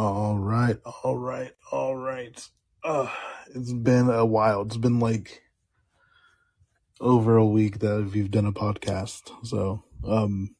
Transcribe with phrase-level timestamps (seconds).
[0.00, 2.48] All right, all right, all right.
[2.82, 3.10] Uh,
[3.54, 4.62] it's been a while.
[4.62, 5.42] It's been like
[7.02, 9.30] over a week that we've done a podcast.
[9.46, 10.56] So, um,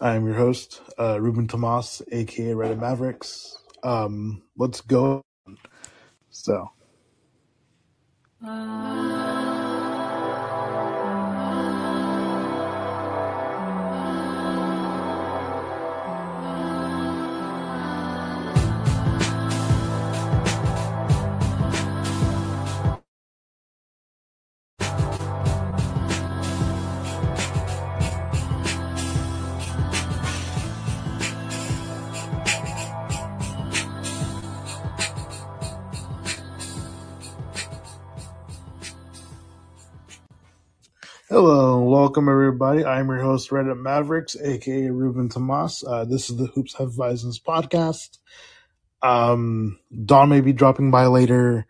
[0.00, 3.56] I am your host, uh, Ruben Tomas, aka Reddit Mavericks.
[3.82, 5.22] Um, let's go.
[6.30, 6.70] So,
[8.40, 9.27] hello,
[42.08, 42.86] welcome everybody.
[42.86, 45.84] I'm your host, Reddit Mavericks, aka Ruben Tomas.
[45.86, 48.16] Uh, this is the Hoops Have podcast.
[49.02, 51.66] Um, Don may be dropping by later.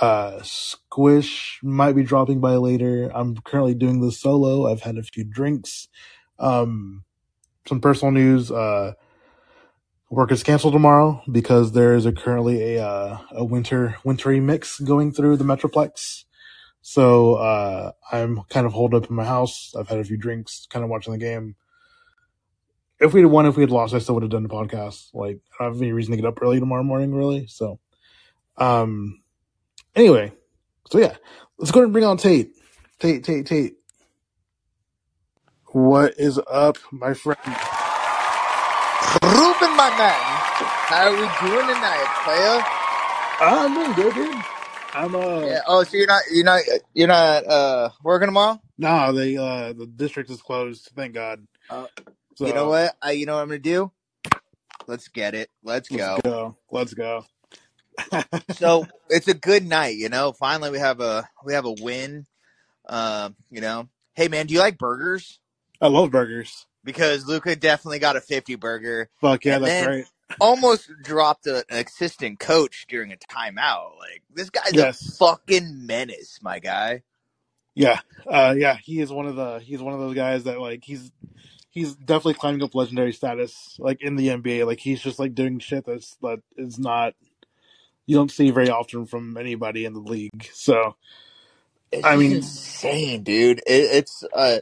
[0.00, 3.12] Uh, Squish might be dropping by later.
[3.14, 4.66] I'm currently doing this solo.
[4.66, 5.86] I've had a few drinks.
[6.40, 7.04] Um,
[7.68, 8.50] some personal news.
[8.50, 8.94] Uh,
[10.10, 14.80] work is canceled tomorrow because there is a currently a uh, a winter wintry mix
[14.80, 16.24] going through the Metroplex.
[16.88, 19.74] So uh, I'm kind of holed up in my house.
[19.76, 21.56] I've had a few drinks, kind of watching the game.
[23.00, 25.12] If we had won, if we had lost, I still would have done the podcast.
[25.12, 27.48] Like I don't have any reason to get up early tomorrow morning, really.
[27.48, 27.80] So,
[28.56, 29.20] um,
[29.96, 30.32] anyway,
[30.88, 31.16] so yeah,
[31.58, 32.52] let's go ahead and bring on Tate.
[33.00, 33.74] Tate, Tate, Tate.
[35.72, 37.40] What is up, my friend?
[39.24, 40.20] Ruben, my man,
[40.86, 42.62] how are we doing tonight, player?
[43.40, 44.55] I'm doing good, dude.
[44.96, 45.60] I'm uh, Yeah.
[45.66, 46.62] Oh, so you're not, you're not,
[46.94, 48.60] you're not uh working tomorrow?
[48.78, 50.90] nah, they uh, the district is closed.
[50.96, 51.46] Thank God.
[51.70, 51.86] Uh,
[52.34, 52.96] So you know what?
[53.02, 53.90] I, you know what I'm gonna do?
[54.86, 55.50] Let's get it.
[55.62, 56.30] Let's let's go.
[56.30, 56.56] go.
[56.70, 57.24] Let's go.
[58.52, 60.32] So it's a good night, you know.
[60.32, 62.26] Finally, we have a we have a win.
[62.88, 63.88] Um, you know.
[64.14, 65.40] Hey, man, do you like burgers?
[65.80, 66.66] I love burgers.
[66.84, 69.10] Because Luka definitely got a 50 burger.
[69.20, 70.04] Fuck yeah, And that's then- right.
[70.40, 73.96] Almost dropped a, an assistant coach during a timeout.
[73.98, 75.00] Like this guy's Yes.
[75.08, 77.02] a fucking menace, my guy.
[77.74, 80.82] Yeah, uh, yeah, he is one of the he's one of those guys that like
[80.84, 81.12] he's
[81.70, 84.66] he's definitely climbing up legendary status like in the NBA.
[84.66, 87.14] Like he's just like doing shit that's that is not
[88.06, 90.48] you don't see very often from anybody in the league.
[90.52, 90.96] So
[91.92, 93.58] It's I mean- insane, dude.
[93.60, 94.58] It, it's uh,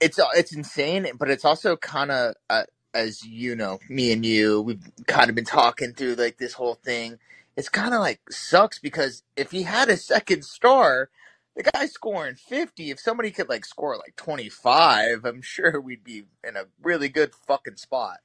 [0.00, 4.24] it's uh, it's insane, but it's also kind of uh, as you know, me and
[4.26, 7.18] you, we've kind of been talking through like this whole thing.
[7.56, 11.10] It's kind of like sucks because if he had a second star,
[11.56, 12.90] the guy's scoring fifty.
[12.90, 17.08] If somebody could like score like twenty five, I'm sure we'd be in a really
[17.08, 18.18] good fucking spot.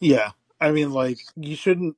[0.00, 1.96] yeah, I mean like you shouldn't.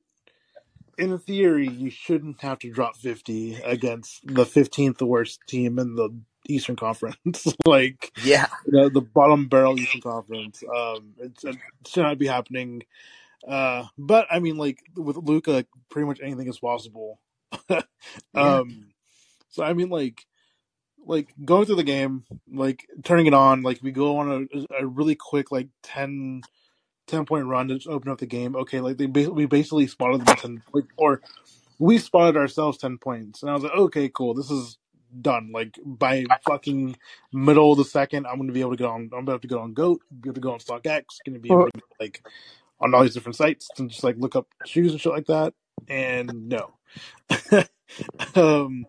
[0.97, 6.09] In theory, you shouldn't have to drop fifty against the fifteenth worst team in the
[6.49, 7.47] Eastern Conference.
[7.65, 10.63] like Yeah, the the bottom barrel Eastern Conference.
[10.63, 12.83] Um, it's, it should not be happening.
[13.47, 17.19] Uh, but I mean, like with Luka, like, pretty much anything is possible.
[18.35, 18.87] um,
[19.49, 20.25] so I mean, like,
[21.05, 24.85] like going through the game, like turning it on, like we go on a, a
[24.85, 26.41] really quick like 10,
[27.07, 28.55] 10 point run to just open up the game.
[28.55, 31.21] Okay, like they ba- we basically spotted them ten, like, or
[31.79, 34.77] we spotted ourselves ten points, and I was like, okay, cool, this is
[35.21, 35.51] done.
[35.53, 36.95] Like by fucking
[37.31, 39.09] middle of the second, I'm gonna be able to get on.
[39.13, 41.69] I'm about to go on Goat, be able to go on StockX, gonna be able
[41.71, 42.23] to like
[42.79, 45.53] on all these different sites and just like look up shoes and shit like that.
[45.87, 46.73] And no,
[48.35, 48.85] um,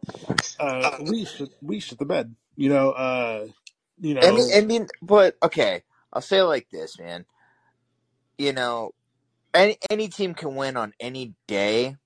[0.58, 2.34] uh, we should we should the bed.
[2.56, 3.46] You know, uh,
[4.00, 5.82] you know, I mean, I mean, but okay,
[6.12, 7.24] I'll say it like this, man.
[8.38, 8.92] You know,
[9.54, 11.96] any any team can win on any day,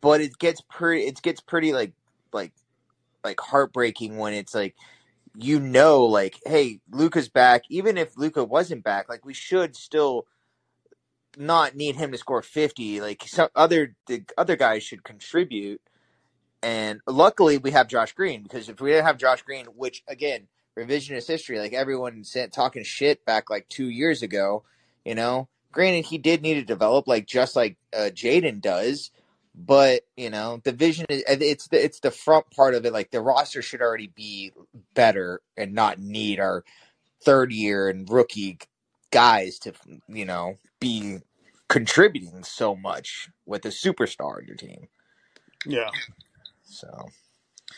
[0.00, 1.06] but it gets pretty.
[1.06, 1.92] It gets pretty like
[2.32, 2.52] like
[3.24, 4.74] like heartbreaking when it's like
[5.36, 7.64] you know, like, hey, Luka's back.
[7.68, 10.26] Even if Luka wasn't back, like we should still
[11.36, 13.00] not need him to score fifty.
[13.00, 15.80] Like some other the other guys should contribute.
[16.62, 20.48] And luckily, we have Josh Green because if we didn't have Josh Green, which again,
[20.78, 24.64] revisionist history, like everyone said, talking shit back like two years ago,
[25.04, 25.48] you know.
[25.72, 29.10] Granted, he did need to develop, like just like uh, Jaden does,
[29.54, 32.92] but you know, the vision is it's the it's the front part of it.
[32.92, 34.52] Like the roster should already be
[34.94, 36.64] better and not need our
[37.24, 38.58] third year and rookie
[39.10, 39.72] guys to
[40.08, 41.18] you know be
[41.68, 44.88] contributing so much with a superstar on your team.
[45.66, 45.90] yeah,
[46.64, 47.08] So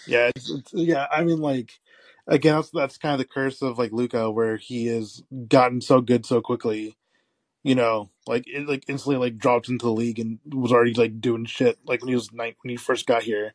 [0.06, 1.06] yeah, it's, it's, yeah.
[1.10, 1.72] I mean, like
[2.26, 6.00] again, that's, that's kind of the curse of like Luka, where he has gotten so
[6.00, 6.96] good so quickly.
[7.62, 11.20] You know, like it like instantly like dropped into the league and was already like
[11.20, 13.54] doing shit like when he was nine when he first got here.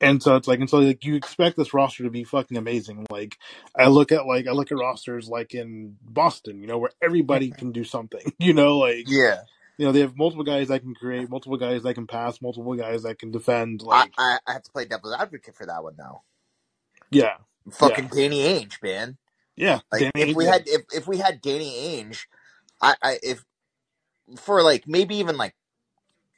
[0.00, 3.06] And so it's like and so like you expect this roster to be fucking amazing.
[3.10, 3.38] Like
[3.76, 7.48] I look at like I look at rosters like in Boston, you know, where everybody
[7.48, 7.58] mm-hmm.
[7.58, 8.20] can do something.
[8.38, 9.42] You know, like Yeah,
[9.78, 12.74] you know, they have multiple guys that can create, multiple guys that can pass, multiple
[12.74, 13.82] guys that can defend.
[13.82, 16.22] Like I I have to play devil's advocate for that one though.
[17.10, 17.36] yeah.
[17.70, 19.16] Fucking Danny Ainge, man.
[19.56, 19.80] Yeah.
[19.90, 22.26] Like Danny if we Ainge- had if, if we had Danny Ainge,
[22.82, 23.44] I, I if
[24.38, 25.54] for like maybe even like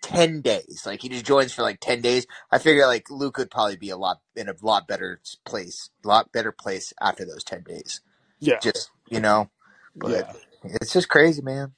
[0.03, 3.51] ten days, like he just joins for like ten days, I figure like Luke could
[3.51, 7.45] probably be a lot in a lot better place, a lot better place after those
[7.45, 8.01] ten days.
[8.41, 8.61] yeah.
[8.61, 9.51] Just you know,
[9.97, 10.33] but Yeah.
[10.65, 11.75] it's just crazy, man.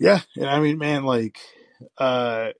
[0.00, 1.38] Yeah, and I mean, man, like,
[1.98, 2.50] uh,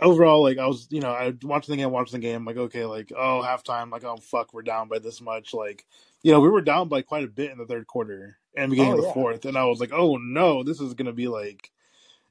[0.00, 2.84] overall, like, I was, you know, I watching the game, watching the game, like, okay,
[2.86, 5.86] like, oh, halftime, like, oh, fuck, we're down by this much, like,
[6.22, 8.92] you know, we were down by quite a bit in the third quarter and beginning
[8.92, 9.12] Oh, of the yeah.
[9.12, 11.70] fourth, and I was like, oh no, this is gonna be like,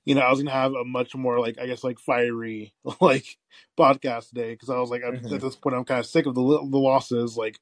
[0.06, 3.38] you know, I was gonna have a much more like, I guess, like, fiery, like,
[3.78, 5.34] podcast day because I was like, I'm, Mhm.
[5.34, 7.60] at this point, I'm kind of sick of the the losses, like.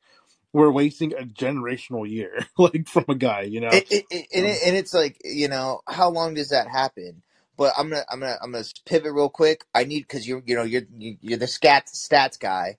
[0.53, 3.79] We're wasting a generational year, like from a guy, you know.
[3.79, 7.23] It, it, it, and, and it's like you know how long does that happen?
[7.57, 9.65] But I'm gonna I'm gonna I'm gonna pivot real quick.
[9.75, 12.77] I need because you're you know you're you- you're the stats stats guy.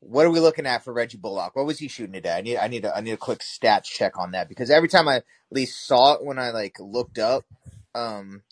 [0.00, 1.56] What are we looking at for Reggie Bullock?
[1.56, 2.36] What was he shooting today?
[2.36, 4.88] I need I need a, I need a quick stats check on that because every
[4.88, 7.44] time I at least saw it when I like looked up,
[7.94, 8.42] um,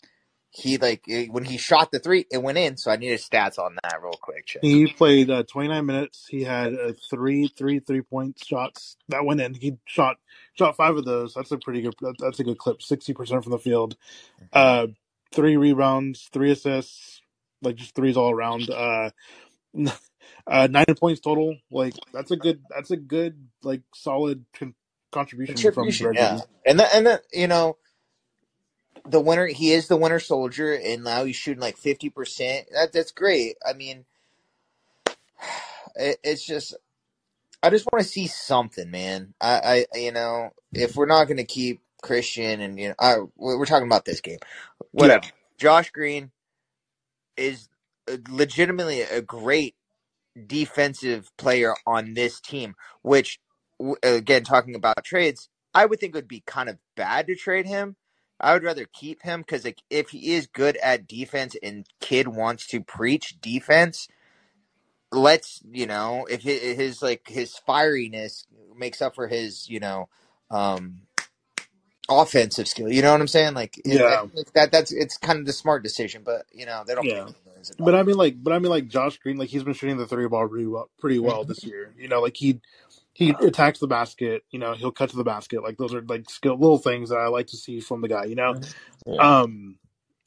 [0.51, 2.77] he like when he shot the three, it went in.
[2.77, 4.47] So I needed stats on that real quick.
[4.47, 4.63] Check.
[4.63, 6.27] He played uh, 29 minutes.
[6.29, 9.53] He had uh, three, three, three point shots that went in.
[9.53, 10.17] He shot
[10.53, 11.33] shot five of those.
[11.35, 11.95] That's a pretty good.
[12.01, 12.81] that- That's a good clip.
[12.81, 13.95] 60 percent from the field.
[14.53, 14.87] Uh,
[15.33, 17.21] three rebounds, three assists,
[17.61, 18.69] like just threes all around.
[18.69, 19.11] Uh,
[20.47, 21.57] uh, nine points total.
[21.71, 22.61] Like that's a good.
[22.69, 24.75] That's a good like solid con-
[25.11, 27.77] contribution, Contribution, from yeah, and that, and that, you know,
[29.07, 32.67] the winner, he is the winner soldier, and now he's shooting like fifty percent.
[32.73, 33.57] That that's great.
[33.67, 34.05] I mean,
[35.95, 36.75] it, it's just,
[37.63, 39.33] I just want to see something, man.
[39.41, 43.17] I, I, you know, if we're not going to keep Christian, and you know, I,
[43.35, 44.39] we're talking about this game,
[44.91, 45.25] whatever.
[45.57, 46.31] Josh Green
[47.37, 47.69] is
[48.29, 49.75] legitimately a great
[50.47, 53.39] defensive player on this team, which
[54.03, 57.65] again talking about trades, I would think it would be kind of bad to trade
[57.65, 57.95] him.
[58.39, 62.27] I would rather keep him because like if he is good at defense and Kidd
[62.27, 64.07] wants to preach defense,
[65.11, 68.45] let's you know if his, his like his fieriness
[68.77, 70.09] makes up for his you know
[70.51, 71.01] um
[72.09, 72.91] offensive skill.
[72.91, 73.53] You know what I'm saying?
[73.53, 74.25] Like Yeah.
[74.53, 77.07] that that's it's kind of the smart decision, but you know they don't.
[77.07, 77.27] Yeah.
[77.79, 80.07] But I mean, like, but I mean, like Josh Green, like he's been shooting the
[80.07, 81.93] three ball pretty well, pretty well this year.
[81.97, 82.61] You know, like he
[83.13, 84.43] he attacks the basket.
[84.51, 85.63] You know, he'll cut to the basket.
[85.63, 88.25] Like those are like skill little things that I like to see from the guy.
[88.25, 88.55] You know,
[89.05, 89.41] Yeah.
[89.41, 89.77] um,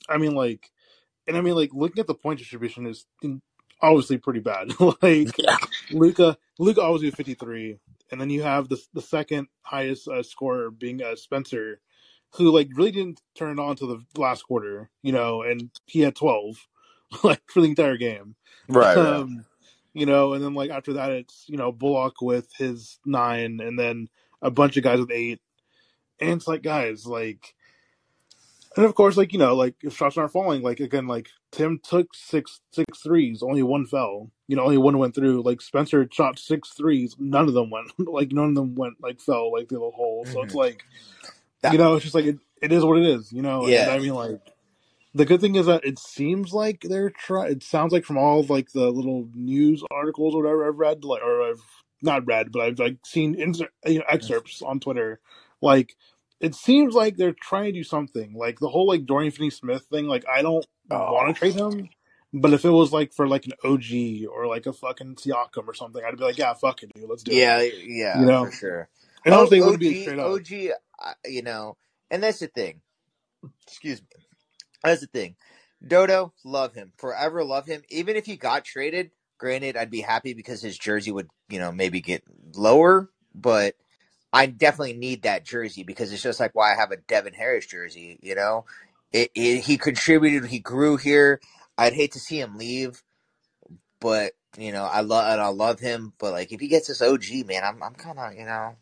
[0.09, 0.71] I mean, like,
[1.26, 3.07] and I mean, like looking at the point distribution is
[3.81, 4.71] obviously pretty bad.
[5.02, 5.57] like Yeah.
[5.90, 7.78] Luka, Luka always do fifty three,
[8.11, 11.81] and then you have the the second highest uh, scorer being uh, Spencer,
[12.35, 14.90] who like really didn't turn it on to the last quarter.
[15.02, 16.57] You know, and he had twelve,
[17.25, 18.35] like for the entire game.
[18.69, 19.07] Right, right.
[19.07, 19.45] Um,
[19.95, 23.79] you know, and then like after that, it's you know Bullock with his nine, and
[23.79, 24.09] then
[24.43, 25.40] a bunch of guys with eight,
[26.21, 27.55] and it's like guys like,
[28.76, 31.81] and of course like you know like if shots aren't falling, like again like Tim
[31.83, 35.43] took six six threes, only one fell, you know, only one went through.
[35.43, 39.21] Like Spencer shot six threes, none of them went, like none of them went like
[39.21, 40.25] fell like through the hole.
[40.26, 40.59] So it's Mhm.
[40.59, 40.85] like,
[41.62, 43.67] That- you know, it's just like it, it is what it is, you know.
[43.67, 43.83] Yeah.
[43.83, 44.40] And I mean like.
[45.14, 47.52] The good thing is that it seems like they're trying.
[47.52, 51.05] It sounds like from all of, like the little news articles or whatever I've read,
[51.05, 51.62] like or I've
[52.02, 55.21] not read, but I've like seen insert, you know, excerpts on Twitter.
[55.61, 55.97] Like
[56.38, 58.35] it seems like they're trying to do something.
[58.35, 60.07] Like the whole like Dorian Finney-Smith thing.
[60.07, 61.12] Like I don't Oh.
[61.12, 61.88] want to trade him, oh.
[62.33, 65.75] but if it was like for like an OG or like a fucking Siakam or
[65.75, 67.37] something, I'd be like, yeah, fuck it, dude, let's do it.
[67.37, 68.47] Yeah, yeah, You know?
[68.47, 68.88] for sure.
[69.25, 70.26] And I don't think it would be straight up.
[70.33, 70.50] OG,
[71.26, 71.76] you know,
[72.11, 72.81] and that's the thing.
[73.67, 74.09] Excuse me.
[74.84, 75.37] That's the thing.
[75.87, 76.92] Dodo, love him.
[76.99, 77.82] Forever love him.
[77.90, 81.72] Even if he got traded, granted, I'd be happy because his jersey would, you know,
[81.72, 83.75] maybe get lower, but
[84.32, 87.66] I definitely need that jersey because it's just like why I have a Devin Harris
[87.66, 88.66] jersey, you know?
[89.12, 91.40] It, it, he contributed, he grew here.
[91.78, 93.02] I'd hate to see him leave,
[94.00, 97.02] but you know, I love and I love him, but like if he gets this
[97.02, 98.76] OG, man, I'm I'm kind of, you know,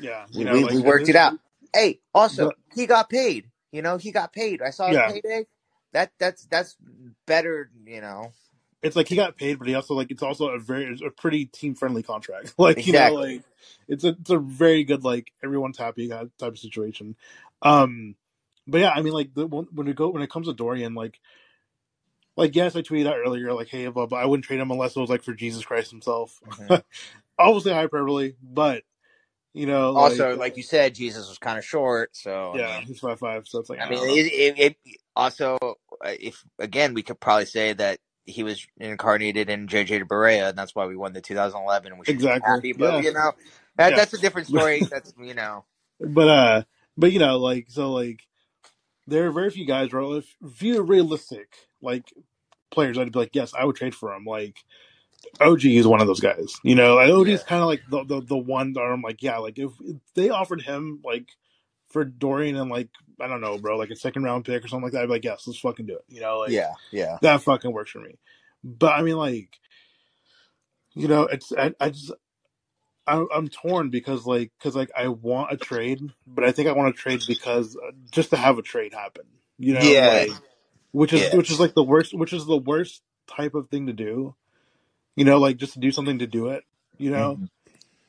[0.00, 1.34] Yeah, we, know, we, like we worked it out.
[1.74, 3.47] Hey, also But- he got paid.
[3.72, 4.62] You know, he got paid.
[4.62, 5.10] I saw Yeah.
[5.12, 5.46] payday.
[5.92, 6.76] That that's that's
[7.26, 7.70] better.
[7.86, 8.32] You know,
[8.82, 11.46] it's like he got paid, but he also like it's also a very a pretty
[11.46, 12.54] team friendly contract.
[12.58, 13.42] like you know, like
[13.88, 17.16] it's a it's a very good like everyone's happy type of situation.
[17.62, 18.14] Um,
[18.66, 21.18] but yeah, I mean, like the, when we go when it comes to Dorian, like,
[22.36, 25.00] like yes, I tweeted out earlier, like, hey, blah, I wouldn't trade him unless it
[25.00, 26.38] was like for Jesus Christ himself.
[26.46, 26.76] Mm-hmm.
[27.38, 28.82] Obviously hyperbole, but
[29.54, 32.78] you know, also like, like you said, Jesus was kind of short, so yeah, I
[32.78, 35.58] mean, he's five five, so it's like I, I mean, it, it, it, also
[36.04, 40.58] uh, if again we could probably say that he was incarnated in JJ Barea, and
[40.58, 41.98] that's why we won the 2011.
[41.98, 42.50] We should exactly.
[42.50, 43.00] happy, but yeah.
[43.00, 43.32] you know,
[43.76, 43.96] that, yeah.
[43.96, 44.82] that's a different story.
[44.82, 45.64] that's you know,
[45.98, 46.62] but uh,
[46.96, 48.20] but you know, like so, like
[49.06, 49.88] there are very few guys.
[49.92, 52.04] If, if you're realistic, like
[52.70, 54.24] players, I'd be like, yes, I would trade for him.
[54.24, 54.58] Like
[55.40, 56.56] OG is one of those guys.
[56.62, 57.46] You know, like, OG is yeah.
[57.46, 60.30] kind of like the, the the one that I'm like, yeah, like if, if they
[60.30, 61.28] offered him like
[61.88, 62.88] for Dorian and like
[63.20, 65.12] I don't know, bro, like a second round pick or something like that, I'd be
[65.12, 66.04] like, yes, let's fucking do it.
[66.08, 68.18] You know, like yeah, yeah, that fucking works for me.
[68.64, 69.50] But I mean, like,
[70.94, 72.12] you know, it's I, I just
[73.06, 76.72] I, I'm torn because like because like I want a trade, but I think I
[76.72, 79.24] want a trade because uh, just to have a trade happen.
[79.58, 80.42] You know, yeah, like,
[80.92, 83.92] which is which is like the worst, which is the worst type of thing to
[83.92, 84.34] do.
[85.18, 86.64] You know, like just to do something to do it.
[86.96, 87.44] You know, mm-hmm.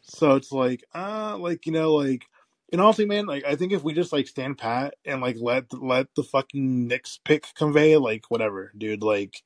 [0.01, 2.25] so it's like uh like you know like
[2.71, 5.73] and honestly, man, like I think if we just like stand pat and like let
[5.73, 9.01] let the fucking Knicks pick convey, like whatever, dude.
[9.01, 9.41] Like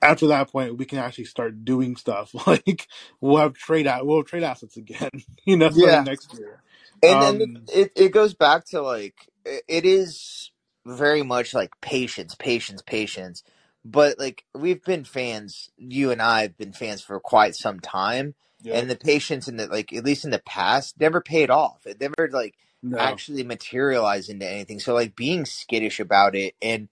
[0.00, 2.34] after that point, we can actually start doing stuff.
[2.46, 2.88] Like
[3.20, 5.10] we'll have trade out, we'll have trade assets again.
[5.44, 6.02] You know, yeah.
[6.02, 6.62] next year.
[7.02, 10.52] And um, then it it goes back to like it is
[10.86, 13.42] very much like patience, patience, patience.
[13.84, 18.34] But like we've been fans, you and I have been fans for quite some time
[18.64, 18.74] Yep.
[18.76, 21.86] And the patience in the like at least in the past never paid off.
[21.86, 22.96] It never like no.
[22.96, 24.80] actually materialized into anything.
[24.80, 26.88] So like being skittish about it and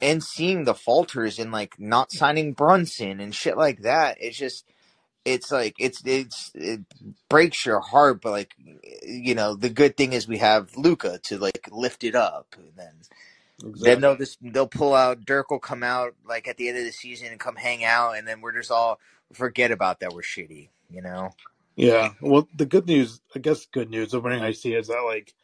[0.00, 4.64] and seeing the falters and like not signing Brunson and shit like that, it's just
[5.26, 6.80] it's like it's it's it
[7.28, 8.54] breaks your heart, but like
[9.02, 12.72] you know the good thing is we have Luka to like lift it up, and
[12.74, 12.94] then
[13.60, 13.90] exactly.
[13.90, 16.84] then they'll just they'll pull out Dirk will come out like at the end of
[16.84, 18.98] the season and come hang out, and then we're just all
[19.32, 21.30] forget about that we're shitty you know?
[21.74, 22.10] Yeah.
[22.20, 25.34] Well, the good news, I guess, good news of winning I see is that like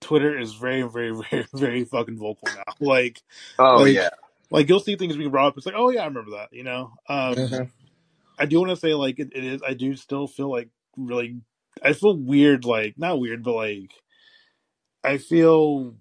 [0.00, 2.62] Twitter is very, very, very, very fucking vocal now.
[2.80, 3.22] Like,
[3.58, 4.10] oh like, yeah,
[4.50, 5.56] like you'll see things being brought up.
[5.56, 6.52] It's like, oh yeah, I remember that.
[6.52, 6.92] You know.
[7.08, 7.64] Um, mm-hmm.
[8.38, 9.62] I do want to say like it, it is.
[9.66, 11.36] I do still feel like really.
[11.82, 13.90] I feel weird, like not weird, but like
[15.02, 15.96] I feel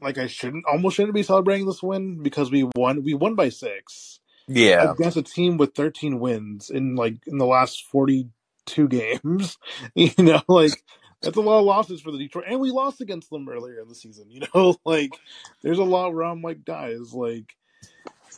[0.00, 3.02] like I shouldn't almost shouldn't be celebrating this win because we won.
[3.02, 7.46] We won by six yeah against a team with 13 wins in like in the
[7.46, 9.58] last 42 games
[9.94, 10.72] you know like
[11.20, 13.88] that's a lot of losses for the detroit and we lost against them earlier in
[13.88, 15.10] the season you know like
[15.62, 17.54] there's a lot where i'm like guys like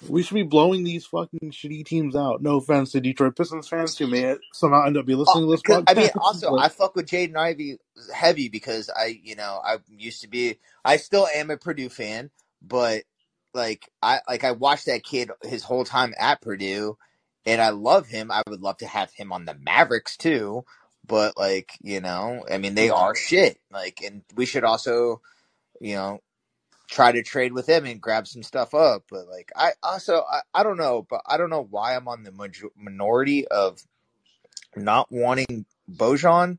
[0.08, 2.42] we should be blowing these fucking shitty teams out.
[2.42, 5.62] No offense to Detroit Pistons fans who may somehow end up be listening to this
[5.62, 5.84] podcast.
[5.88, 6.56] I mean, also.
[6.56, 7.78] I fuck with Jaden Ivey
[8.12, 12.30] heavy because I, you know, I used to be, I still am a Purdue fan,
[12.62, 13.02] but
[13.54, 16.96] like I like I watched that kid his whole time at Purdue,
[17.44, 18.30] and I love him.
[18.30, 20.64] I would love to have him on the Mavericks too,
[21.06, 23.58] but like you know, I mean, they are shit.
[23.70, 25.20] Like, and we should also,
[25.80, 26.20] you know,
[26.90, 29.04] try to trade with him and grab some stuff up.
[29.10, 32.24] But like, I also I, I don't know, but I don't know why I'm on
[32.24, 33.82] the major- minority of
[34.76, 36.58] not wanting Bojan.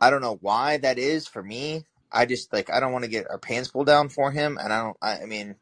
[0.00, 1.84] I don't know why that is for me.
[2.10, 4.72] I just like I don't want to get our pants pulled down for him, and
[4.72, 4.96] I don't.
[5.00, 5.56] I, I mean,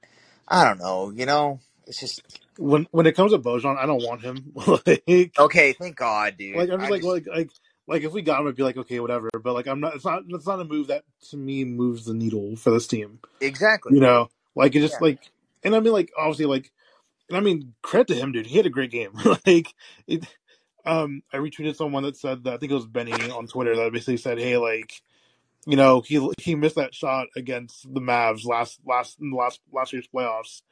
[0.49, 1.11] I don't know.
[1.11, 2.23] You know, it's just
[2.59, 4.53] when when it comes to Bojan, I don't want him.
[4.87, 6.57] like, okay, thank God, dude.
[6.57, 7.13] Like I'm just like, just...
[7.13, 7.51] like like
[7.91, 9.29] like if we got him, I'd be like, okay, whatever.
[9.43, 9.97] But like I'm not.
[9.97, 10.23] It's not.
[10.29, 13.19] It's not a move that to me moves the needle for this team.
[13.41, 13.95] Exactly.
[13.95, 15.09] You know, like it just yeah.
[15.09, 15.33] like,
[15.65, 16.71] and I mean, like obviously, like,
[17.29, 18.47] and I mean, credit to him, dude.
[18.47, 19.11] He had a great game.
[19.47, 19.75] like
[20.07, 20.25] it.
[20.87, 23.93] Um, I retweeted someone that said that I think it was Benny on Twitter that
[23.93, 24.93] basically said, "Hey, like,
[25.67, 29.61] you know, he he missed that shot against the Mavs last last in the last
[29.73, 30.63] last year's playoffs,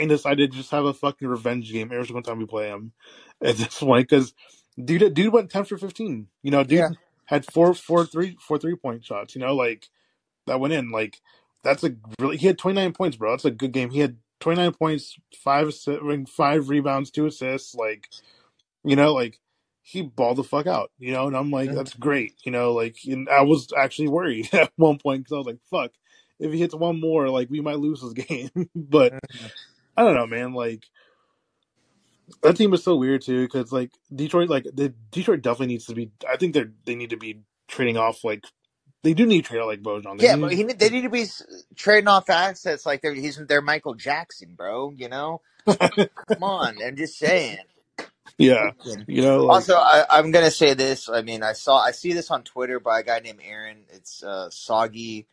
[0.00, 2.90] and decided to just have a fucking revenge game every single time we play him
[3.40, 4.34] at this point because
[4.82, 6.28] dude dude went ten for fifteen.
[6.42, 6.88] You know, dude yeah.
[7.26, 9.34] had four four three four three point shots.
[9.34, 9.88] You know, like
[10.46, 10.90] that went in.
[10.90, 11.20] Like
[11.62, 13.32] that's a really he had twenty nine points, bro.
[13.32, 13.90] That's a good game.
[13.90, 15.74] He had twenty nine points, five
[16.28, 17.74] five rebounds, two assists.
[17.74, 18.08] Like
[18.84, 19.40] you know, like
[19.82, 22.96] he balled the fuck out, you know, and I'm like, that's great, you know, like,
[23.06, 25.92] and I was actually worried at one point because I was like, fuck,
[26.40, 28.50] if he hits one more, like, we might lose this game.
[28.74, 29.14] but.
[29.96, 30.84] I don't know, man, like,
[32.42, 35.94] that team is so weird too because like Detroit, like the Detroit definitely needs to
[35.94, 36.10] be.
[36.28, 38.44] I think they're they need to be trading off like
[39.02, 40.18] they do need to trade like Bojan.
[40.18, 41.26] They yeah, need, but he, they need to be
[41.76, 44.90] trading off assets like they're he's they're Michael Jackson, bro.
[44.90, 47.58] You know, come on, I'm just saying.
[48.38, 48.72] Yeah,
[49.06, 49.44] you know.
[49.44, 51.08] Like, also, I, am gonna say this.
[51.08, 53.84] I mean, I saw I see this on Twitter by a guy named Aaron.
[53.88, 55.26] It's uh, Soggy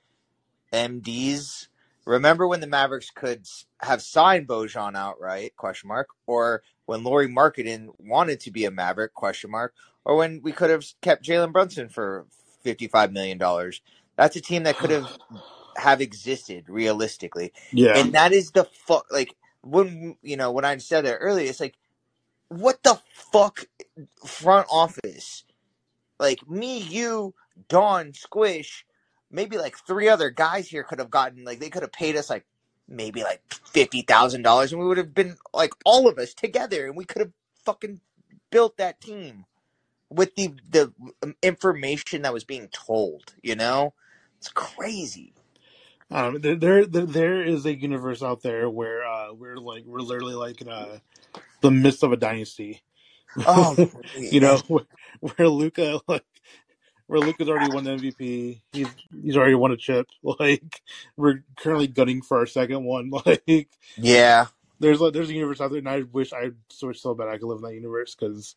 [0.72, 1.68] MDs.
[2.06, 5.56] Remember when the Mavericks could s- have signed Bojan outright?
[5.58, 6.08] Question mark.
[6.28, 9.14] Or when Lauri Markkanen wanted to be a Maverick?
[9.14, 9.74] Question mark.
[10.06, 12.26] Or when we could have kept Jalen Brunson for
[12.64, 13.82] fifty-five million dollars.
[14.18, 15.10] That's a team that could have
[15.78, 17.98] have existed realistically, Yeah.
[17.98, 19.08] and that is the fuck.
[19.12, 21.76] Like when you know when I said it earlier, it's like
[22.50, 23.66] what the fuck
[24.26, 25.44] front office
[26.20, 27.34] like me you
[27.70, 28.86] Don, Squish
[29.32, 32.30] maybe like three other guys here could have gotten like they could have paid us
[32.30, 32.46] like
[32.88, 36.86] maybe like fifty thousand dollars and we would have been like all of us together
[36.88, 37.34] and we could have
[37.66, 38.02] fucking
[38.52, 39.46] built that team
[40.10, 43.94] with the the um, information that was being told you know?
[44.40, 45.34] It's crazy.
[46.12, 50.36] Um, there, there, there is a universe out there where uh, we're like we're literally
[50.36, 51.00] like in uh,
[51.62, 52.84] the midst of a dynasty.
[53.46, 53.78] oh
[54.18, 54.86] you know, where,
[55.22, 56.26] where Luka like
[57.08, 58.62] where Luka's already won the MVP.
[58.72, 58.88] He's
[59.22, 60.08] he's already won a chip.
[60.24, 60.82] Like
[61.18, 63.12] we're currently gunning for our second one.
[63.26, 64.48] Like yeah
[64.80, 67.38] there's like there's a universe out there, and I wish I switched so bad I
[67.38, 68.56] could live in that universe because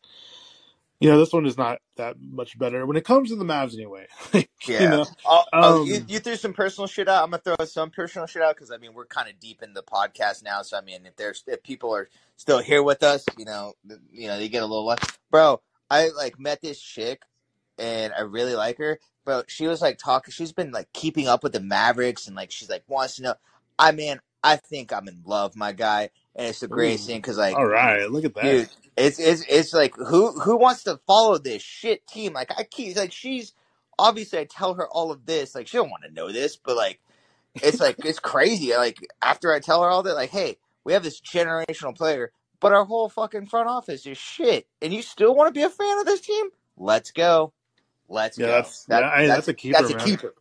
[0.99, 3.73] you know this one is not that much better when it comes to the Mavs
[3.75, 4.07] anyway.
[4.33, 4.81] like, Yeah.
[4.81, 7.23] you know, Oh, oh you, um, you threw some personal shit out.
[7.23, 9.73] I'm gonna throw some personal shit out because I mean we're kind of deep in
[9.73, 10.63] the podcast now.
[10.63, 13.73] So I mean, if there's if people are still here with us, you know,
[14.11, 14.99] you know, they get a little less.
[15.31, 17.21] Bro, I like met this chick,
[17.77, 18.99] and I really like her.
[19.25, 20.31] But she was like talking.
[20.31, 23.35] She's been like keeping up with the Mavericks, and like she's like wants to know.
[23.77, 27.17] I mean, I think I'm in love, my guy, and it's a great ooh, thing
[27.17, 28.43] because like all right, look at that.
[28.43, 32.63] dude it's it's it's like who who wants to follow this shit team like i
[32.63, 33.53] keep like she's
[33.99, 36.75] obviously i tell her all of this like she don't want to know this but
[36.75, 36.99] like
[37.55, 41.03] it's like it's crazy like after i tell her all that like hey we have
[41.03, 45.47] this generational player but our whole fucking front office is shit and you still want
[45.47, 47.53] to be a fan of this team let's go
[48.09, 50.05] let's Yeah, go that's that, yeah, hey, that's that's a keeper, that's a man.
[50.05, 50.33] keeper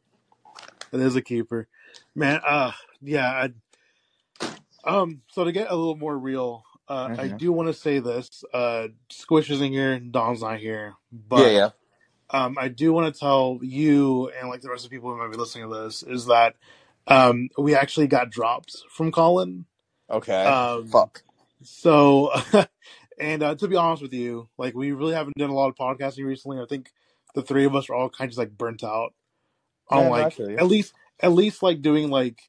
[0.93, 1.69] It is a keeper,
[2.15, 2.41] man.
[2.47, 3.49] Uh, yeah.
[4.45, 4.49] I,
[4.85, 7.39] um, so to get a little more real, uh, I Mhm.
[7.39, 8.45] do want to say this.
[8.55, 11.71] Uh, Squish isn't here, Don's not here, yeah but yeah
[12.31, 15.19] um, I do want to tell you and like the rest of the people who
[15.19, 16.55] might be listening to this is that
[17.07, 19.65] um, we actually got dropped from Callin.
[20.11, 21.23] okay Um, fuck
[21.63, 22.33] so,
[23.19, 25.77] and uh, to be honest with you, like we really haven't done a lot of
[25.77, 26.61] podcasting recently.
[26.61, 26.93] I think
[27.37, 29.15] the three of us are all kind of like burnt out.
[29.89, 30.09] On yeah.
[30.09, 32.41] like at least at least like doing like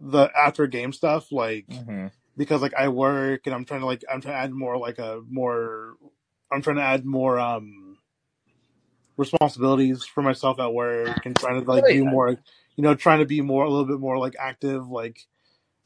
[0.00, 4.04] the after game stuff like hmm because like I work and I'm trying to like
[4.12, 5.94] I'm trying to add more like a more
[6.52, 7.96] I'm trying to add more um
[9.16, 13.20] responsibilities for myself at work and trying to like oh do more you know trying
[13.20, 15.26] to be more a little bit more like active like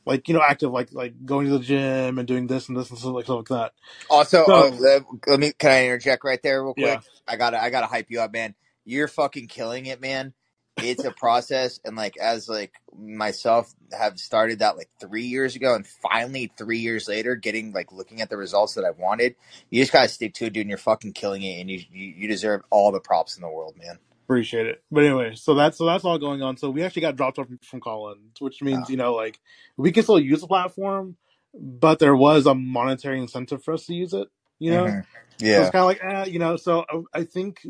[0.07, 2.91] like you know active like like going to the gym and doing this and this
[2.91, 3.73] and stuff like stuff like that
[4.09, 7.03] Also, uh, so let, let me can I interject right there real yeah quick?
[7.27, 8.55] I gotta I gotta hype you up, man.
[8.85, 10.35] You're fucking killing it, man.
[10.79, 15.75] It's a process, and like as like myself have started that like three years ago,
[15.75, 19.37] and finally three years later, getting like looking at the results that I wanted.
[19.71, 20.63] You just gotta stick to it, dude.
[20.63, 23.49] And you're fucking killing it, and you you, you deserve all the props in the
[23.51, 23.99] world, man.
[24.31, 27.16] Appreciate it but anyway so that's so that's all going on so we actually got
[27.16, 28.90] dropped off from, from Collins which means Oh.
[28.90, 29.40] you know like
[29.77, 31.16] we can still use the platform
[31.55, 34.29] but there was a monetary incentive for us to use it
[34.61, 35.05] you know Mhm.
[35.51, 35.62] So Yeah.
[35.62, 36.57] it's kind of like, eh, you know.
[36.57, 37.61] So I I think,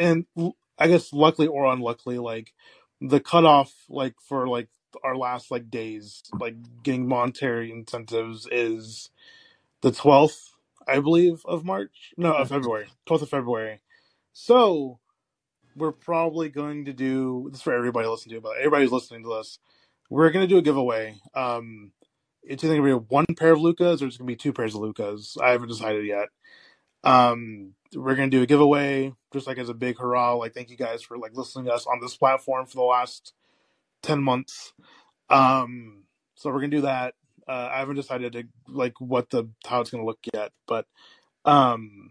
[0.00, 0.26] and
[0.78, 2.52] I guess luckily or unluckily, like
[3.00, 4.68] the cutoff, like for like
[5.04, 9.10] our last like days, like getting monetary incentives is
[9.82, 10.54] the twelfth,
[10.88, 12.14] I believe, of March.
[12.18, 13.80] No, of February, twelfth of February.
[14.32, 15.00] So
[15.78, 19.36] we're probably going to do this for everybody listening to, but everybody who's listening to
[19.36, 19.58] this,
[20.10, 21.20] we're going to do a giveaway.
[21.34, 21.92] Um,
[22.42, 24.52] it's either going to be one pair of Lukas or it's going to be two
[24.52, 25.36] pairs of Lukas.
[25.42, 26.28] I haven't decided yet.
[27.04, 30.34] Um, we're gonna do a giveaway, just like as a big hurrah.
[30.34, 33.32] Like, thank you guys for like listening to us on this platform for the last
[34.02, 34.72] ten months.
[35.30, 37.14] Um, so we're gonna do that.
[37.46, 40.86] Uh, I haven't decided to like what the how it's gonna look yet, but
[41.44, 42.10] um,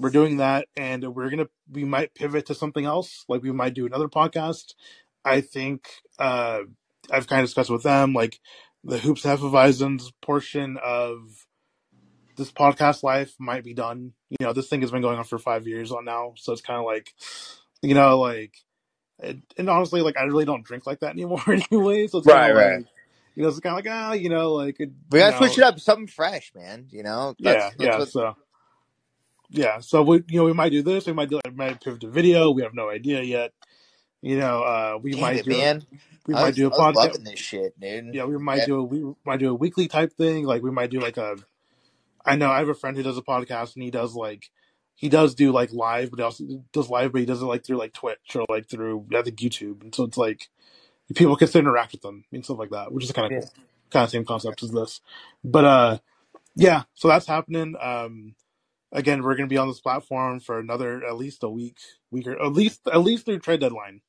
[0.00, 3.24] we're doing that, and we're gonna we might pivot to something else.
[3.28, 4.74] Like, we might do another podcast.
[5.24, 6.60] I think uh,
[7.10, 8.40] I've kind of discussed with them like
[8.82, 11.46] the hoops half Hefeweizens portion of
[12.36, 14.14] this podcast life might be done.
[14.30, 16.62] You know, this thing has been going on for five years on now, so it's
[16.62, 17.12] kind of like,
[17.82, 18.54] you know, like,
[19.18, 22.06] it, and honestly, like I really don't drink like that anymore anyway.
[22.06, 22.76] So it's kind Right, of right.
[22.78, 22.86] like,
[23.34, 25.66] you know, it's kind of like ah, you know, like it, We gotta switch know,
[25.66, 26.86] it up, something fresh, man.
[26.90, 27.98] You know, that's yeah, that's yeah.
[27.98, 28.08] what.
[28.08, 28.36] So
[29.50, 31.06] yeah, so we, you know, we might do this.
[31.06, 32.50] We might do, we might pivot to video.
[32.50, 33.52] We have no idea yet.
[34.22, 35.82] You know, uh, we Damn might it, do, a, man.
[36.26, 37.08] we I might was do a I was podcast.
[37.08, 38.14] loving this shit, dude.
[38.14, 38.66] Yeah, we might Yeah.
[38.66, 40.44] do a we might do a weekly type thing.
[40.44, 41.36] Like we might do like a.
[42.24, 44.50] I know I have a friend who does a podcast and he does like
[44.94, 47.64] he does do like live, but he also does live, but he does it like
[47.64, 49.80] through like Twitch or like through I think YouTube.
[49.82, 50.48] And so it's like
[51.14, 53.40] people can still interact with them and stuff like that, which is kind of Yeah.
[53.40, 53.64] cool.
[53.90, 55.00] Kind of same concept as this,
[55.42, 55.98] but uh,
[56.54, 56.82] yeah.
[56.94, 57.74] So that's happening.
[57.80, 58.34] Um,
[58.92, 61.78] again, we're gonna be on this platform for another at least a week,
[62.10, 64.00] week or at least at least through trade deadline.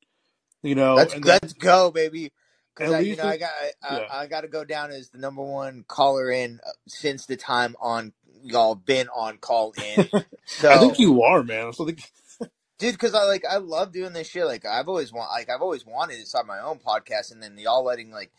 [0.64, 2.32] You know, Let's then let's go, baby.
[2.76, 3.52] Because at I, you know, I got
[3.84, 4.08] I, yeah.
[4.12, 7.76] I, got to go down as the number one caller in uh, since the time
[7.82, 8.14] on
[8.44, 10.10] y'all been on call in.
[10.46, 11.72] So I think you are, man.
[11.72, 12.04] So I think
[12.82, 15.62] dude because i like i love doing this shit like i've always want like i've
[15.62, 18.32] always wanted to start my own podcast and then y'all letting like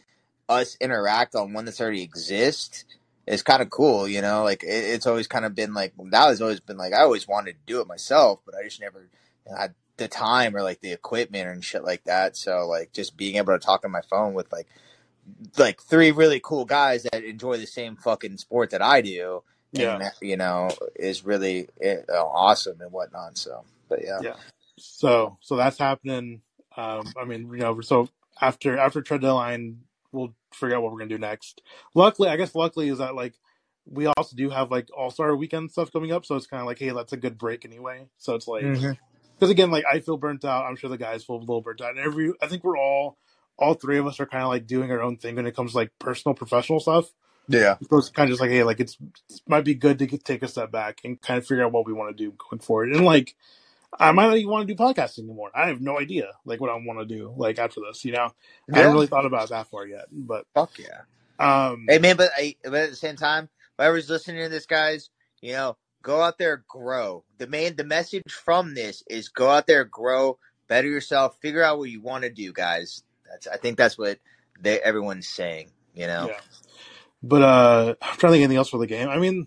[0.48, 2.84] us interact on one that's already exists
[3.26, 6.28] is kind of cool you know like it, it's always kind of been like that
[6.28, 9.08] has always been like i always wanted to do it myself but i just never
[9.56, 13.36] had the time or like the equipment and shit like that so like just being
[13.36, 14.66] able to talk on my phone with like
[15.56, 19.96] like three really cool guys that enjoy the same fucking sport that i do yeah.
[19.96, 24.34] and you know is really eh, awesome and whatnot so but yeah Yeah.
[24.78, 26.42] So so that's happening.
[26.76, 28.08] Um, I mean, you know, so
[28.40, 29.80] after after trade deadline,
[30.12, 31.62] we'll figure out what we're gonna do next.
[31.94, 33.34] Luckily, I guess luckily is that like
[33.84, 36.66] we also do have like All Star Weekend stuff coming up, so it's kind of
[36.66, 38.06] like, hey, that's a good break anyway.
[38.18, 38.92] So it's like mm-hmm.
[39.34, 40.66] because again, like I feel burnt out.
[40.66, 41.90] I'm sure the guys feel a little burnt out.
[41.90, 43.18] And every I think we're all
[43.58, 45.72] all three of us are kind of like doing our own thing when it comes
[45.72, 47.12] to like personal professional stuff.
[47.48, 47.76] Yeah.
[47.88, 48.96] So it's kind of just like, hey, like it's
[49.30, 51.72] it might be good to get, take a step back and kind of figure out
[51.72, 52.92] what we want to do going forward.
[52.92, 53.34] And like,
[53.98, 55.50] I might not even want to do podcasting anymore.
[55.54, 58.04] I have no idea like what I want to do like after this.
[58.04, 58.30] You know,
[58.72, 60.06] I haven't really thought about that far yet.
[60.10, 61.02] But Fuck yeah.
[61.38, 65.10] um, Hey man, but, I, but at the same time, whoever's listening to this, guys,
[65.40, 67.24] you know, go out there, grow.
[67.38, 71.78] The main, the message from this is go out there, grow, better yourself, figure out
[71.78, 73.02] what you want to do, guys.
[73.30, 74.18] That's I think that's what
[74.60, 75.70] they everyone's saying.
[75.94, 76.28] You know.
[76.28, 76.40] yeah.
[77.22, 79.08] But uh, I'm trying to think anything else for the game.
[79.08, 79.46] I mean,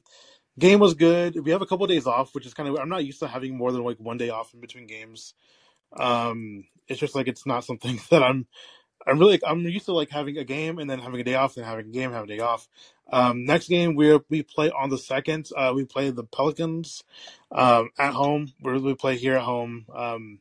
[0.59, 1.43] game was good.
[1.43, 3.27] We have a couple of days off, which is kind of I'm not used to
[3.27, 5.33] having more than like one day off in between games.
[5.95, 8.47] Um, it's just like it's not something that I'm.
[9.07, 11.53] I'm really I'm used to like having a game and then having a day off,
[11.53, 12.67] then having a game, having a day off.
[13.11, 15.49] Um, next game we we play on the second.
[15.55, 17.03] Uh, we play the Pelicans
[17.51, 18.53] um, at home.
[18.61, 19.85] Where we play here at home.
[19.93, 20.39] Um,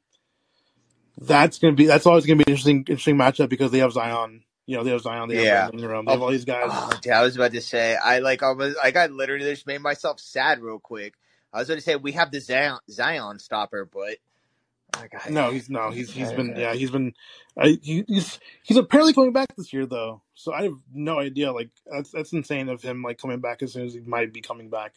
[1.18, 4.44] that's gonna be that's always gonna be an interesting interesting matchup because they have Zion.
[4.66, 5.28] You know have Zion.
[5.28, 5.70] They Yeah.
[5.72, 6.06] Ingram.
[6.06, 6.68] They have all these guys.
[6.70, 9.80] Oh, dude, I was about to say, I like almost, like I literally just made
[9.80, 11.14] myself sad real quick.
[11.52, 14.16] I was going to say we have the Zion, Zion stopper, but
[15.30, 17.14] No, he's no, he's he's been yeah, he's been
[17.56, 20.22] I, he, he's he's apparently coming back this year though.
[20.34, 21.52] So I have no idea.
[21.52, 24.40] Like that's that's insane of him like coming back as soon as he might be
[24.40, 24.94] coming back.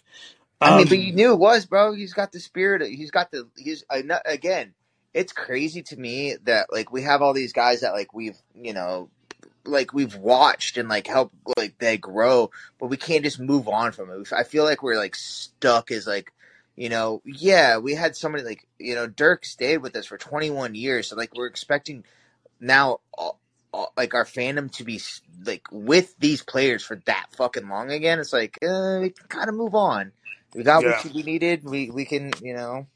[0.59, 1.93] I mean, Um, but you knew it was, bro.
[1.93, 2.87] He's got the spirit.
[2.89, 3.47] He's got the.
[3.55, 3.83] He's
[4.25, 4.73] again.
[5.13, 8.73] It's crazy to me that like we have all these guys that like we've you
[8.73, 9.09] know
[9.67, 13.91] like we've watched and like help like they grow, but we can't just move on
[13.91, 14.33] from it.
[14.33, 16.31] I feel like we're like stuck as like
[16.75, 20.75] you know yeah we had somebody like you know Dirk stayed with us for 21
[20.75, 22.03] years, so like we're expecting
[22.59, 22.99] now.
[23.17, 23.31] Uh,
[23.73, 24.99] uh, like our fandom to be
[25.45, 29.49] like with these players for that fucking long again, it's like uh, we can kind
[29.49, 30.13] of move on.
[30.55, 30.91] We got Yeah.
[31.03, 31.65] what we needed.
[31.65, 32.87] We we can you know.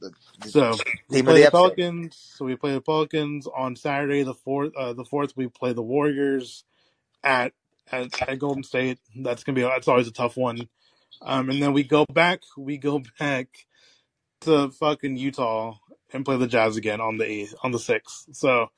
[0.00, 1.50] The- the so we team of play the the episode.
[1.50, 2.32] Pelicans.
[2.36, 4.72] So we play the Pelicans on Saturday the fourth.
[4.76, 6.64] Uh, the fourth we play the Warriors
[7.22, 7.52] at
[7.92, 8.98] at, at Golden State.
[9.16, 10.68] That's gonna be that's always a tough one.
[11.22, 12.40] Um, and then we go back.
[12.56, 13.48] We go back
[14.42, 15.76] to fucking Utah
[16.12, 18.28] and play the Jazz again on the eighth on the sixth.
[18.32, 18.70] So.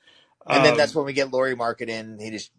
[0.45, 2.19] And then um, that's when we get Laurie Market in.
[2.19, 2.51] He just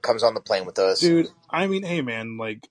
[0.00, 1.00] comes on the plane with us.
[1.00, 1.28] dude.
[1.50, 2.66] I mean, hey, man, like,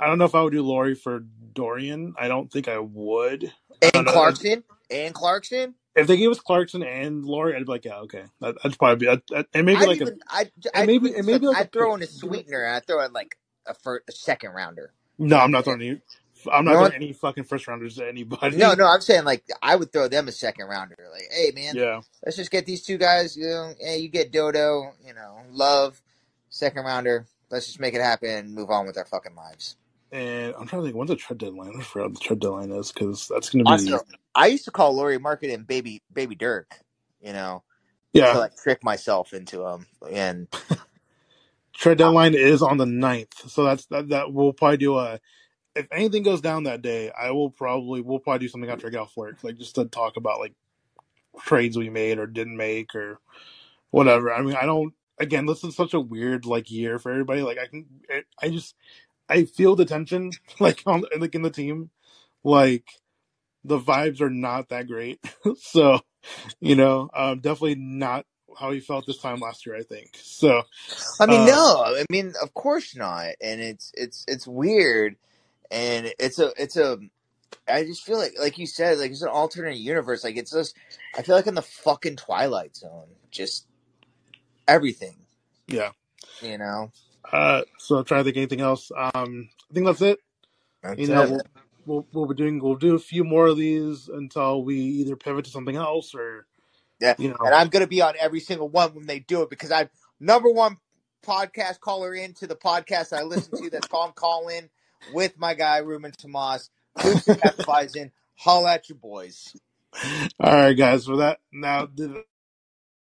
[0.00, 1.20] I don't know if I would do Lauri for
[1.52, 2.14] Dorian.
[2.18, 3.52] I don't think I would.
[3.82, 4.12] I and know.
[4.12, 4.64] Clarkson.
[4.90, 5.74] And Clarkson.
[5.94, 9.06] If they gave us Clarkson and Lauri, I'd be like, yeah, okay, that, that'd probably
[9.06, 11.56] be, I'd, and maybe I'd like even, a I'd, and I'd, maybe- and maybe like
[11.56, 12.64] a I'd throw in a sweetener.
[12.66, 13.36] I'd throw in like
[13.66, 14.92] a, fir- a second rounder.
[15.18, 15.36] no.
[15.38, 16.00] I'm not throwing any.
[16.50, 18.56] I'm not throwing any fucking first rounders to anybody.
[18.56, 20.96] No, no, I'm saying like I would throw them a second rounder.
[21.12, 23.36] Like, hey man, Yeah, let's just get these two guys.
[23.36, 24.92] You know, hey, you get Dodo.
[25.04, 26.00] You know, Love,
[26.48, 27.26] second rounder.
[27.50, 29.76] Let's just make it happen and move on with our fucking lives.
[30.12, 31.74] And I'm trying to think when's the trade deadline.
[31.78, 34.94] I forgot the trade deadline is because that's gonna be Also, I used to call
[34.94, 36.80] Lauri Markkanen Baby Baby Dirk.
[37.20, 37.62] You know,
[38.12, 38.32] yeah.
[38.32, 39.86] to like trick myself into him.
[40.10, 40.48] And
[41.80, 43.48] Trade deadline is on the 9th.
[43.48, 44.10] so that's that.
[44.10, 45.18] That we'll probably do a.
[45.74, 49.16] If anything goes down that day, I will probably we'll probably do something after off
[49.16, 50.52] work, like just to talk about like
[51.40, 53.18] trades we made or didn't make or
[53.90, 54.30] whatever.
[54.30, 54.92] I mean, I don't.
[55.18, 57.40] Again, this is such a weird like year for everybody.
[57.40, 57.86] Like I can,
[58.42, 58.74] I just
[59.30, 61.90] I feel the tension like on like in the team,
[62.44, 62.84] like
[63.64, 65.20] the vibes are not that great.
[65.58, 66.00] so
[66.60, 68.26] you know, um, definitely not
[68.58, 69.76] how he felt this time last year.
[69.76, 70.62] I think so.
[71.20, 73.28] I mean, Uh, no, I mean, of course not.
[73.40, 75.16] And it's it's it's weird,
[75.70, 76.98] and it's a it's a.
[77.68, 80.24] I just feel like, like you said, like it's an alternate universe.
[80.24, 80.76] Like it's just,
[81.16, 83.08] I feel like in the fucking Twilight Zone.
[83.30, 83.66] Just
[84.66, 85.16] everything.
[85.68, 85.90] Yeah.
[86.42, 86.92] You know.
[87.30, 88.90] Uh, so I'm trying to think anything else.
[88.96, 90.18] Um, I think that's it.
[90.82, 91.46] That's you know, it.
[91.86, 95.50] we'll, we'll doing we'll do a few more of these until we either pivot to
[95.50, 96.46] something else or
[97.00, 97.36] Yeah, you know.
[97.40, 100.50] and I'm gonna be on every single one when they do it because I'm number
[100.50, 100.78] one
[101.24, 103.70] podcast caller into the podcast I listen to.
[103.70, 104.70] That's Tom Collin
[105.12, 106.70] with my guy Ruben Tomas.
[106.96, 108.10] And Hefeweizen.
[108.34, 109.54] Holla at you boys.
[110.40, 111.04] All right, guys.
[111.04, 111.88] For that, now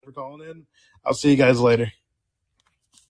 [0.03, 0.65] for calling in.
[1.05, 1.91] I'll see you guys later.